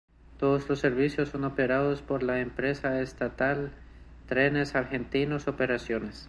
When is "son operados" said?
1.29-2.01